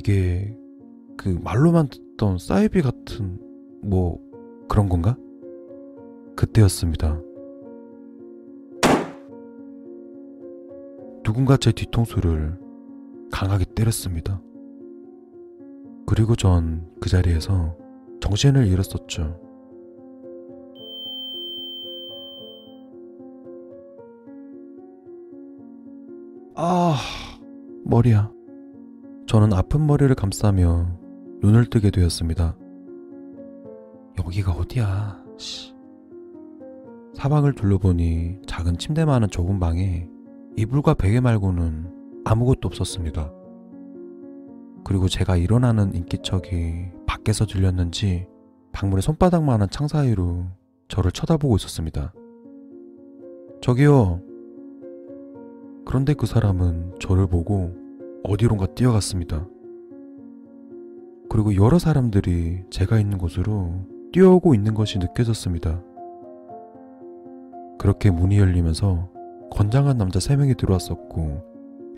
이게 0.00 0.56
그 1.18 1.28
말로만 1.28 1.88
듣던 1.88 2.38
사이비 2.38 2.80
같은 2.80 3.38
뭐 3.82 4.18
그런 4.66 4.88
건가? 4.88 5.14
그때였습니다. 6.36 7.20
누군가 11.22 11.58
제 11.58 11.70
뒤통수를 11.70 12.58
강하게 13.30 13.66
때렸습니다. 13.74 14.40
그리고 16.06 16.34
전 16.34 16.88
그 16.98 17.10
자리에서 17.10 17.76
정신을 18.20 18.66
잃었었죠. 18.66 19.38
아, 26.54 26.96
머리야. 27.84 28.30
저는 29.30 29.52
아픈 29.52 29.86
머리를 29.86 30.12
감싸며 30.16 30.88
눈을 31.40 31.66
뜨게 31.66 31.92
되었습니다. 31.92 32.56
여기가 34.18 34.50
어디야? 34.50 35.24
씨. 35.38 35.72
사방을 37.14 37.54
둘러보니 37.54 38.40
작은 38.48 38.78
침대만한 38.78 39.30
좁은 39.30 39.60
방에 39.60 40.08
이불과 40.56 40.94
베개 40.94 41.20
말고는 41.20 42.22
아무것도 42.24 42.66
없었습니다. 42.66 43.32
그리고 44.82 45.06
제가 45.06 45.36
일어나는 45.36 45.94
인기척이 45.94 46.86
밖에서 47.06 47.46
들렸는지 47.46 48.26
방문의 48.72 49.00
손바닥만한 49.00 49.70
창 49.70 49.86
사이로 49.86 50.46
저를 50.88 51.12
쳐다보고 51.12 51.54
있었습니다. 51.54 52.12
저기요. 53.60 54.22
그런데 55.84 56.14
그 56.14 56.26
사람은 56.26 56.96
저를 56.98 57.28
보고 57.28 57.89
어디론가 58.22 58.74
뛰어갔습니다. 58.74 59.46
그리고 61.28 61.54
여러 61.56 61.78
사람들이 61.78 62.64
제가 62.70 62.98
있는 62.98 63.18
곳으로 63.18 63.72
뛰어오고 64.12 64.54
있는 64.54 64.74
것이 64.74 64.98
느껴졌습니다. 64.98 65.82
그렇게 67.78 68.10
문이 68.10 68.38
열리면서 68.38 69.08
건장한 69.50 69.96
남자 69.96 70.20
세 70.20 70.36
명이 70.36 70.54
들어왔었고 70.54 71.42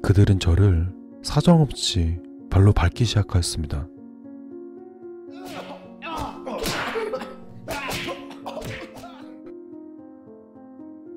그들은 0.03 0.39
저를 0.39 0.95
사정없이 1.23 2.21
발로 2.51 2.73
밟기 2.73 3.05
시작하였습니다. 3.05 3.89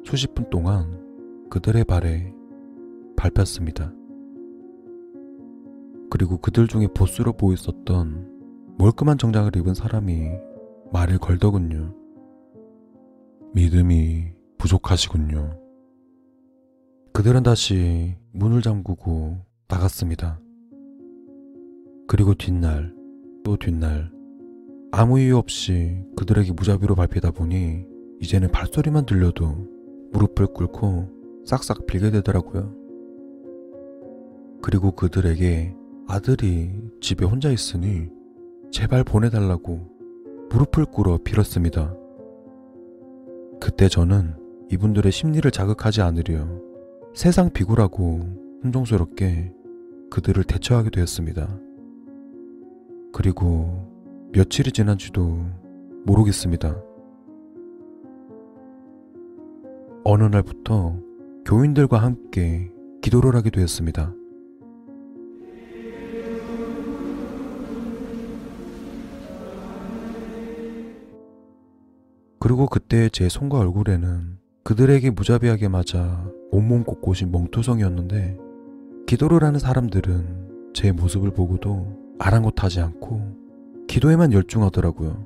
수십 0.04 0.34
분 0.34 0.50
동안 0.50 1.48
그들의 1.50 1.84
발에 1.84 2.34
밟혔습니다. 3.18 3.92
그리고 6.10 6.38
그들 6.38 6.68
중에 6.68 6.88
보스로 6.88 7.34
보였었던 7.34 8.76
멀끔한 8.78 9.18
정장을 9.18 9.56
입은 9.56 9.74
사람이 9.74 10.30
말을 10.92 11.18
걸더군요. 11.18 11.94
믿음이 13.54 14.34
부족하시군요. 14.58 15.60
그들은 17.14 17.44
다시 17.44 18.16
문을 18.34 18.62
잠그고 18.62 19.38
나갔습니다. 19.68 20.40
그리고 22.08 22.34
뒷날, 22.34 22.94
또 23.44 23.58
뒷날, 23.58 24.12
아무 24.92 25.20
이유 25.20 25.38
없이 25.38 26.04
그들에게 26.16 26.54
무자비로 26.54 26.96
밟히다 26.96 27.32
보니 27.32 27.86
이제는 28.22 28.52
발소리만 28.52 29.06
들려도 29.06 29.68
무릎을 30.12 30.48
꿇고 30.48 31.44
싹싹 31.46 31.86
빌게 31.86 32.12
되더라고요. 32.12 32.74
그리고 34.62 34.92
그들에게 34.92 35.76
아들이 36.08 36.70
집에 37.02 37.26
혼자 37.26 37.50
있으니 37.50 38.10
제발 38.72 39.04
보내달라고 39.04 39.80
무릎을 40.52 40.86
꿇어 40.86 41.18
빌었습니다. 41.24 41.96
그때 43.60 43.88
저는 43.88 44.36
이분들의 44.72 45.12
심리를 45.12 45.50
자극하지 45.50 46.02
않으려 46.02 46.48
세상 47.16 47.52
비굴하고 47.52 48.60
흥정스럽게 48.62 49.52
그들을 50.12 50.44
대처하게 50.44 50.92
되었습니다. 50.92 51.60
그리고 53.12 53.92
며칠이 54.34 54.72
지난지도 54.74 55.40
모르겠습니다. 56.06 56.80
어느 60.04 60.24
날부터 60.24 61.00
교인들과 61.46 61.98
함께 61.98 62.72
기도를 63.02 63.36
하게 63.36 63.50
되었습니다. 63.50 64.14
그리고 72.46 72.68
그때 72.68 73.10
제 73.10 73.28
손과 73.28 73.58
얼굴에는 73.58 74.38
그들에게 74.64 75.10
무자비하게 75.10 75.68
맞아 75.68 76.30
온몸 76.52 76.84
곳곳이 76.84 77.26
멍투성이었는데 77.26 78.38
기도를 79.08 79.44
하는 79.44 79.60
사람들은 79.60 80.72
제 80.76 80.92
모습을 80.92 81.32
보고도 81.32 82.16
아랑곳하지 82.20 82.82
않고 82.82 83.86
기도에만 83.88 84.32
열중하더라고요. 84.32 85.26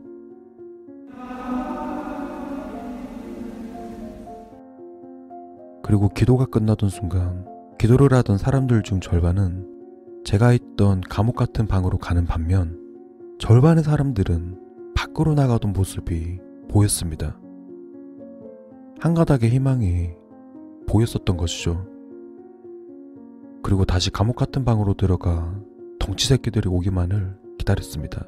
그리고 5.83 6.07
기도가 6.07 6.45
끝나던 6.45 6.89
순간 6.89 7.45
기도를 7.77 8.17
하던 8.19 8.37
사람들 8.37 8.81
중 8.83 9.01
절반은 9.01 10.23
제가 10.23 10.53
있던 10.53 11.01
감옥 11.01 11.35
같은 11.35 11.67
방으로 11.67 11.97
가는 11.97 12.25
반면 12.25 12.79
절반의 13.39 13.83
사람들은 13.83 14.93
밖으로 14.95 15.33
나가던 15.33 15.73
모습이 15.73 16.47
보였습니다. 16.69 17.39
한 18.99 19.13
가닥의 19.13 19.49
희망이 19.49 20.11
보였었던 20.87 21.37
것이죠. 21.37 21.85
그리고 23.61 23.85
다시 23.85 24.09
감옥 24.09 24.35
같은 24.35 24.63
방으로 24.63 24.93
들어가 24.93 25.53
덩치 25.99 26.27
새끼들이 26.27 26.69
오기만을 26.69 27.37
기다렸습니다. 27.57 28.25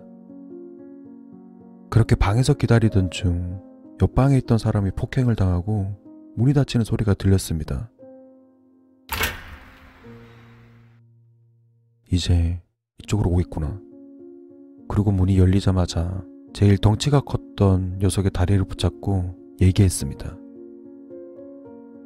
그렇게 1.89 2.15
방에서 2.15 2.53
기다리던 2.53 3.11
중 3.11 3.61
옆방에 4.01 4.37
있던 4.39 4.57
사람이 4.57 4.91
폭행을 4.91 5.35
당하고 5.35 5.97
문이 6.35 6.53
닫히는 6.53 6.83
소리가 6.83 7.13
들렸습니다. 7.13 7.91
이제 12.11 12.61
이쪽으로 13.03 13.29
오겠구나. 13.31 13.79
그리고 14.87 15.11
문이 15.11 15.37
열리자마자 15.37 16.23
제일 16.53 16.77
덩치가 16.77 17.21
컸던 17.21 17.99
녀석의 17.99 18.31
다리를 18.31 18.63
붙잡고 18.65 19.35
얘기했습니다. 19.61 20.37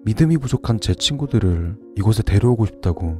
믿음이 0.06 0.38
부족한 0.38 0.79
제 0.79 0.94
친구들을 0.94 1.78
이곳에 1.97 2.22
데려오고 2.22 2.67
싶다고 2.67 3.17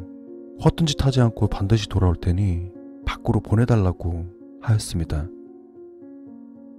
허튼 0.64 0.86
짓 0.86 1.04
하지 1.04 1.22
않고 1.22 1.48
반드시 1.48 1.90
돌아올 1.90 2.16
테니 2.16 2.72
밖으로 3.06 3.40
보내달라고 3.40 4.28
하였습니다. 4.62 5.28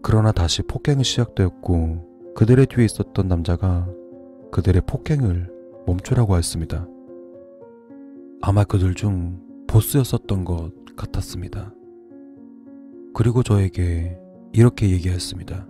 그러나 0.03 0.31
다시 0.31 0.63
폭행은 0.63 1.03
시작되었고 1.03 2.35
그들의 2.37 2.67
뒤에 2.67 2.85
있었던 2.85 3.27
남자가 3.27 3.89
그들의 4.53 4.83
폭행을 4.87 5.51
멈추라고 5.87 6.35
하였습니다. 6.35 6.87
아마 8.41 8.63
그들 8.63 8.95
중 8.95 9.41
보스였었던 9.67 10.45
것 10.45 10.73
같았습니다. 10.95 11.75
그리고 13.13 13.43
저에게 13.43 14.17
이렇게 14.57 14.89
얘기하였습니다. 14.89 15.67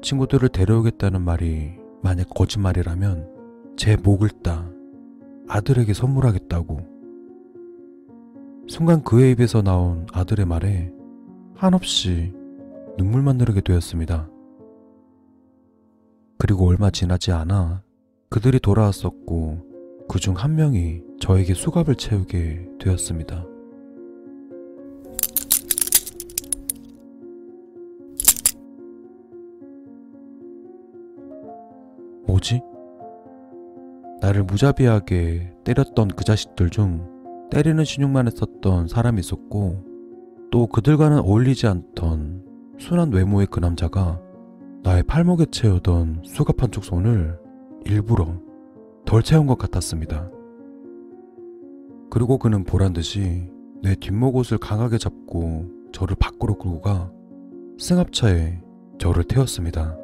친구들을 0.00 0.48
데려오겠다는 0.48 1.20
말이 1.20 1.74
만약 2.02 2.30
거짓말이라면 2.30 3.74
제 3.76 3.96
목을 3.96 4.30
따 4.42 4.66
아들에게 5.46 5.92
선물하겠다고. 5.92 6.78
순간 8.66 9.02
그의 9.02 9.32
입에서 9.32 9.60
나온 9.60 10.06
아들의 10.14 10.46
말에 10.46 10.90
한없이 11.54 12.32
눈물만 12.96 13.38
흐르게 13.42 13.60
되었습니다. 13.60 14.30
그리고 16.38 16.66
얼마 16.66 16.88
지나지 16.88 17.30
않아 17.30 17.82
그들이 18.30 18.58
돌아왔었고 18.58 20.06
그중 20.08 20.34
한 20.38 20.54
명이 20.54 21.02
저에게 21.20 21.52
수갑을 21.52 21.96
채우게 21.96 22.70
되었습니다. 22.80 23.53
뭐지? 32.44 32.60
나를 34.20 34.44
무자비하게 34.44 35.54
때렸던 35.64 36.08
그 36.08 36.24
자식들 36.24 36.70
중 36.70 37.08
때리는 37.50 37.82
신용만 37.82 38.26
했었던 38.26 38.86
사람이 38.86 39.20
있었고 39.20 39.84
또 40.50 40.66
그들과는 40.66 41.20
어울리지 41.20 41.66
않던 41.66 42.44
순한 42.78 43.12
외모의 43.12 43.46
그 43.50 43.60
남자가 43.60 44.20
나의 44.82 45.02
팔목에 45.04 45.46
채우던 45.46 46.22
수갑 46.24 46.62
한쪽 46.62 46.84
손을 46.84 47.38
일부러 47.86 48.40
덜 49.04 49.22
채운 49.22 49.46
것 49.46 49.58
같았습니다. 49.58 50.30
그리고 52.10 52.38
그는 52.38 52.64
보란 52.64 52.92
듯이 52.92 53.48
내 53.82 53.94
뒷목옷을 53.94 54.58
강하게 54.58 54.98
잡고 54.98 55.66
저를 55.92 56.16
밖으로 56.18 56.54
끌고 56.58 56.80
가 56.80 57.10
승합차에 57.78 58.60
저를 58.98 59.24
태웠습니다. 59.24 59.96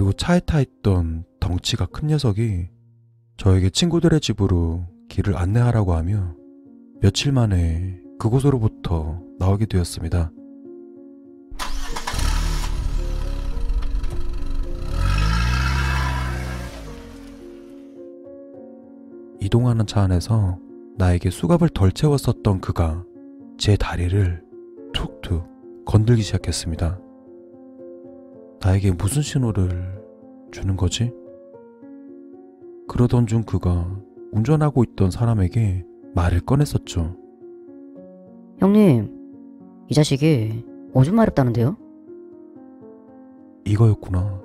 그리고 0.00 0.14
차에 0.14 0.40
타 0.40 0.62
있던 0.62 1.24
덩치가 1.40 1.84
큰 1.84 2.08
녀석이 2.08 2.70
저에게 3.36 3.68
친구들의 3.68 4.18
집으로 4.22 4.86
길을 5.10 5.36
안내하라고 5.36 5.92
하며 5.92 6.34
며칠 7.02 7.32
만에 7.32 8.00
그곳으로부터 8.18 9.20
나오게 9.38 9.66
되었습니다. 9.66 10.32
이동하는 19.42 19.86
차 19.86 20.00
안에서 20.00 20.58
나에게 20.96 21.28
수갑을 21.28 21.68
덜 21.68 21.92
채웠었던 21.92 22.62
그가 22.62 23.04
제 23.58 23.76
다리를 23.76 24.42
툭툭 24.94 25.84
건들기 25.84 26.22
시작했습니다. 26.22 27.09
나에게 28.62 28.92
무슨 28.92 29.22
신호를 29.22 30.02
주는 30.52 30.76
거지? 30.76 31.12
그러던 32.88 33.26
중 33.26 33.42
그가 33.42 33.98
운전하고 34.32 34.84
있던 34.84 35.10
사람에게 35.10 35.84
말을 36.14 36.40
꺼냈었죠. 36.40 37.16
형님, 38.58 39.10
이 39.88 39.94
자식이 39.94 40.66
오줌 40.92 41.14
마렵다는데요? 41.14 41.76
이거였구나. 43.64 44.42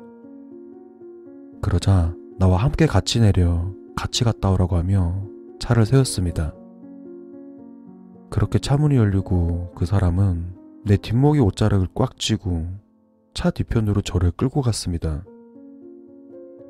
그러자 1.62 2.16
나와 2.38 2.58
함께 2.58 2.86
같이 2.86 3.20
내려 3.20 3.74
같이 3.96 4.24
갔다 4.24 4.52
오라고 4.52 4.76
하며 4.78 5.24
차를 5.60 5.86
세웠습니다. 5.86 6.54
그렇게 8.30 8.60
차 8.60 8.78
문이 8.78 8.96
열리고 8.96 9.72
그 9.76 9.86
사람은 9.86 10.56
내 10.86 10.98
뒷목이 10.98 11.40
옷자락을 11.40 11.88
꽉 11.96 12.20
쥐고 12.20 12.85
차 13.36 13.52
뒤편으로 13.52 14.02
저를 14.02 14.32
끌고 14.32 14.62
갔습니다. 14.62 15.26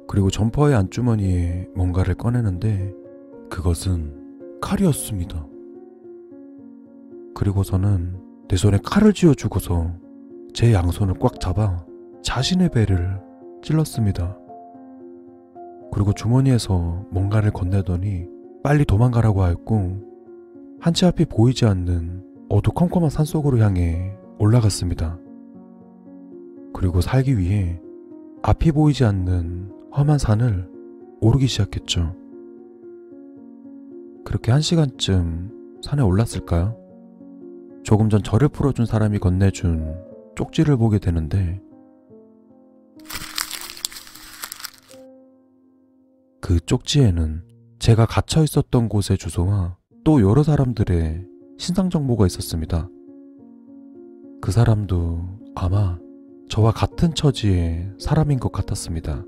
그리고 0.07 0.31
점퍼의 0.31 0.73
안주머니에 0.73 1.69
뭔가를 1.75 2.15
꺼내는데 2.15 2.91
그것은 3.51 4.59
칼이었습니다. 4.61 5.47
그리고서는 7.35 8.19
내 8.47 8.55
손에 8.57 8.79
칼을 8.83 9.13
쥐어주고서 9.13 9.93
제 10.53 10.73
양손을 10.73 11.19
꽉 11.19 11.39
잡아 11.39 11.85
자신의 12.23 12.69
배를 12.69 13.21
찔렀습니다. 13.61 14.35
그리고 15.93 16.13
주머니에서 16.13 17.05
뭔가를 17.11 17.51
건네더니 17.51 18.25
빨리 18.63 18.85
도망가라고 18.85 19.43
하였고 19.43 20.01
한치 20.79 21.05
앞이 21.05 21.25
보이지 21.25 21.65
않는 21.65 22.23
어두컴컴한 22.49 23.11
산속으로 23.11 23.59
향해 23.59 24.17
올라갔습니다. 24.39 25.19
그리고 26.75 26.99
살기 26.99 27.37
위해 27.37 27.81
앞이 28.43 28.73
보이지 28.73 29.05
않는 29.05 29.71
험한 29.95 30.17
산을 30.17 30.69
오르기 31.21 31.47
시작했죠. 31.47 32.13
그렇게 34.25 34.51
한 34.51 34.59
시간쯤 34.59 35.79
산에 35.81 36.01
올랐을까요? 36.01 36.77
조금 37.83 38.09
전 38.09 38.21
저를 38.21 38.49
풀어준 38.49 38.85
사람이 38.85 39.19
건네준 39.19 40.35
쪽지를 40.35 40.75
보게 40.75 40.99
되는데 40.99 41.61
그 46.41 46.59
쪽지에는 46.59 47.43
제가 47.79 48.05
갇혀 48.05 48.43
있었던 48.43 48.89
곳의 48.89 49.17
주소와 49.17 49.77
또 50.03 50.21
여러 50.21 50.43
사람들의 50.43 51.25
신상 51.57 51.89
정보가 51.89 52.27
있었습니다. 52.27 52.89
그 54.41 54.51
사람도 54.51 55.39
아마 55.55 55.97
저와 56.49 56.71
같은 56.71 57.13
처지의 57.13 57.91
사람인 57.97 58.39
것 58.39 58.51
같았습니다. 58.51 59.25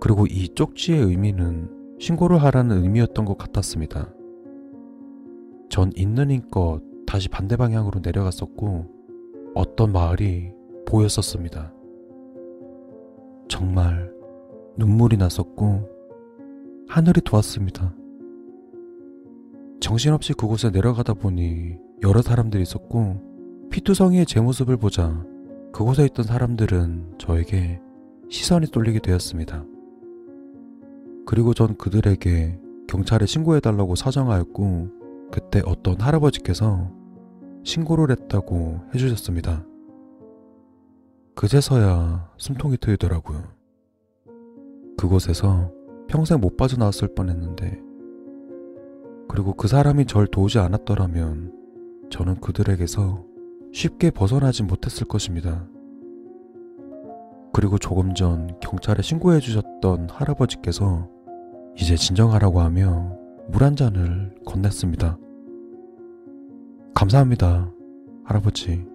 그리고 0.00 0.26
이 0.26 0.48
쪽지의 0.48 1.00
의미는 1.00 1.68
신고를 1.98 2.42
하라는 2.44 2.82
의미였던 2.84 3.24
것 3.24 3.36
같았습니다. 3.36 4.12
전 5.68 5.92
있는 5.96 6.30
힘껏 6.30 6.80
다시 7.06 7.28
반대 7.28 7.56
방향으로 7.56 8.00
내려갔었고 8.02 8.86
어떤 9.54 9.92
마을이 9.92 10.52
보였었습니다. 10.86 11.72
정말 13.48 14.12
눈물이 14.76 15.16
났었고 15.16 15.88
하늘이 16.88 17.20
도왔습니다. 17.22 17.94
정신없이 19.80 20.32
그곳에 20.32 20.70
내려가다 20.70 21.14
보니 21.14 21.76
여러 22.02 22.22
사람들이 22.22 22.62
있었고 22.62 23.68
피투성이의 23.70 24.26
제 24.26 24.40
모습을 24.40 24.76
보자 24.76 25.24
그곳에 25.72 26.04
있던 26.06 26.24
사람들은 26.24 27.14
저에게 27.18 27.80
시선이 28.28 28.66
쏠리게 28.66 29.00
되었습니다. 29.00 29.64
그리고 31.26 31.54
전 31.54 31.76
그들에게 31.76 32.58
경찰에 32.88 33.26
신고해달라고 33.26 33.94
사정하였고 33.94 34.88
그때 35.30 35.62
어떤 35.64 36.00
할아버지께서 36.00 36.90
신고를 37.64 38.10
했다고 38.10 38.80
해주셨습니다. 38.94 39.64
그제서야 41.34 42.32
숨통이 42.38 42.78
트이더라고요. 42.78 43.44
그곳에서 44.96 45.70
평생 46.08 46.40
못 46.40 46.56
빠져나왔을 46.56 47.14
뻔했는데 47.14 47.80
그리고 49.28 49.52
그 49.52 49.68
사람이 49.68 50.06
절 50.06 50.26
도우지 50.26 50.58
않았더라면 50.58 51.52
저는 52.10 52.40
그들에게서 52.40 53.27
쉽게 53.72 54.10
벗어나진 54.10 54.66
못했을 54.66 55.06
것입니다. 55.06 55.66
그리고 57.52 57.78
조금 57.78 58.14
전 58.14 58.58
경찰에 58.60 59.02
신고해 59.02 59.40
주셨던 59.40 60.08
할아버지께서 60.10 61.08
이제 61.76 61.96
진정하라고 61.96 62.60
하며 62.60 63.16
물 63.48 63.62
한 63.62 63.76
잔을 63.76 64.34
건넸습니다. 64.44 65.18
감사합니다, 66.94 67.72
할아버지. 68.24 68.86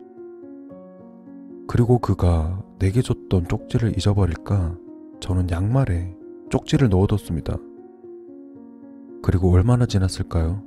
그리고 1.68 1.98
그가 1.98 2.64
내게 2.80 3.02
줬던 3.02 3.48
쪽지를 3.48 3.98
잊어버릴까 3.98 4.78
저는 5.20 5.50
양말에 5.50 6.16
쪽지를 6.50 6.90
넣어뒀습니다. 6.90 7.58
그리고 9.24 9.52
얼마나 9.52 9.86
지났을까요? 9.86 10.62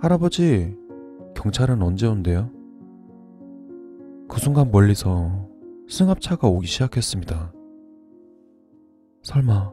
할아버지, 0.00 0.76
경찰은 1.34 1.82
언제 1.82 2.06
온대요? 2.06 2.50
그 4.28 4.40
순간 4.40 4.70
멀리서 4.70 5.48
승합차가 5.88 6.48
오기 6.48 6.66
시작했습니다. 6.66 7.52
설마 9.22 9.72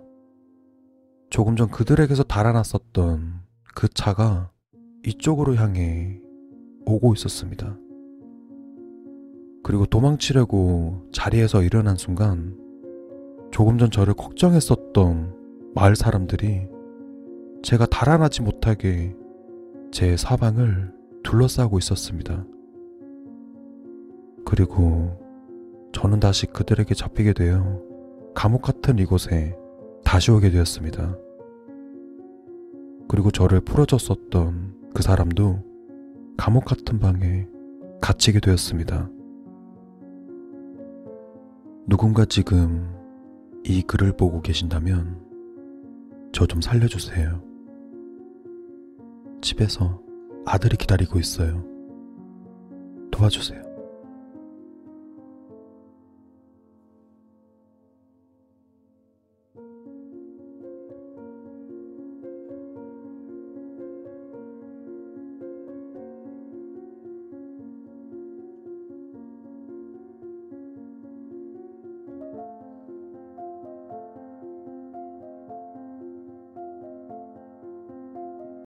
조금 1.29 1.55
전 1.55 1.69
그들에게서 1.69 2.23
달아났었던 2.23 3.41
그 3.75 3.87
차가 3.89 4.51
이쪽으로 5.05 5.55
향해 5.55 6.19
오고 6.85 7.13
있었습니다. 7.13 7.77
그리고 9.63 9.85
도망치려고 9.85 11.07
자리에서 11.11 11.63
일어난 11.63 11.95
순간 11.95 12.57
조금 13.51 13.77
전 13.77 13.91
저를 13.91 14.13
걱정했었던 14.13 15.73
마을 15.75 15.95
사람들이 15.95 16.67
제가 17.63 17.85
달아나지 17.85 18.41
못하게 18.41 19.15
제 19.91 20.17
사방을 20.17 21.00
둘러싸고 21.23 21.77
있었습니다. 21.77 22.45
그리고 24.45 25.17
저는 25.93 26.19
다시 26.19 26.45
그들에게 26.45 26.93
잡히게 26.93 27.33
되어 27.33 27.81
감옥 28.33 28.61
같은 28.61 28.99
이곳에 28.99 29.57
다시 30.03 30.31
오게 30.31 30.49
되었습니다. 30.49 31.17
그리고 33.07 33.29
저를 33.31 33.61
풀어줬었던 33.61 34.91
그 34.93 35.03
사람도 35.03 35.63
감옥 36.37 36.65
같은 36.65 36.99
방에 36.99 37.47
갇히게 37.99 38.39
되었습니다. 38.39 39.09
누군가 41.87 42.25
지금 42.25 42.89
이 43.63 43.81
글을 43.81 44.15
보고 44.17 44.41
계신다면 44.41 45.19
저 46.31 46.45
좀 46.45 46.61
살려주세요. 46.61 47.41
집에서 49.41 50.01
아들이 50.45 50.77
기다리고 50.77 51.19
있어요. 51.19 51.63
도와주세요. 53.11 53.70